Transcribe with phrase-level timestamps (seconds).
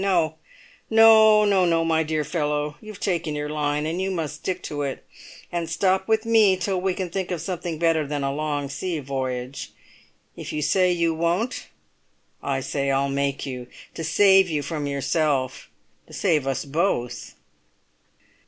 [0.03, 0.33] No,
[0.89, 5.05] no, my fellow; you've taken your line, and you must stick to it,
[5.51, 8.97] and stop with me till we can think of something better than a long sea
[8.97, 9.69] voyage.
[10.35, 11.67] If you say you won't,
[12.41, 17.35] I say I'll make you—to save you from yourself—to save us both."